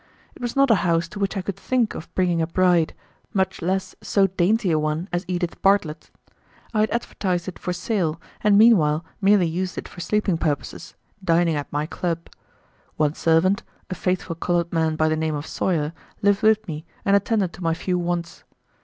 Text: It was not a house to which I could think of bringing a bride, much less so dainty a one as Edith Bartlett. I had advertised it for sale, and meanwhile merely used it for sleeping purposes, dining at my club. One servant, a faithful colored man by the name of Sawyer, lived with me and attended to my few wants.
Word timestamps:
It 0.33 0.41
was 0.41 0.55
not 0.55 0.71
a 0.71 0.81
house 0.81 1.07
to 1.09 1.19
which 1.19 1.37
I 1.37 1.43
could 1.43 1.57
think 1.57 1.93
of 1.93 2.11
bringing 2.15 2.41
a 2.41 2.47
bride, 2.47 2.95
much 3.35 3.61
less 3.61 3.93
so 4.01 4.25
dainty 4.25 4.71
a 4.71 4.79
one 4.79 5.07
as 5.13 5.23
Edith 5.27 5.61
Bartlett. 5.61 6.09
I 6.73 6.79
had 6.79 6.89
advertised 6.89 7.47
it 7.47 7.59
for 7.59 7.71
sale, 7.71 8.19
and 8.43 8.57
meanwhile 8.57 9.05
merely 9.21 9.45
used 9.45 9.77
it 9.77 9.87
for 9.87 9.99
sleeping 9.99 10.39
purposes, 10.39 10.95
dining 11.23 11.53
at 11.55 11.71
my 11.71 11.85
club. 11.85 12.31
One 12.97 13.13
servant, 13.13 13.61
a 13.91 13.93
faithful 13.93 14.35
colored 14.35 14.73
man 14.73 14.95
by 14.95 15.07
the 15.07 15.15
name 15.15 15.35
of 15.35 15.45
Sawyer, 15.45 15.93
lived 16.23 16.41
with 16.41 16.67
me 16.67 16.83
and 17.05 17.15
attended 17.15 17.53
to 17.53 17.63
my 17.63 17.75
few 17.75 17.99
wants. 17.99 18.43